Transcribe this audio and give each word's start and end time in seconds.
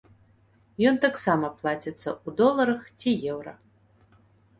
Ён 0.91 0.95
таксама 1.03 1.51
плаціцца 1.59 2.09
ў 2.13 2.27
доларах 2.39 2.81
ці 2.99 3.09
еўра. 3.35 3.53